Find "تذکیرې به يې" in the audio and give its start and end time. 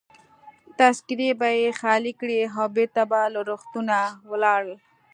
0.79-1.69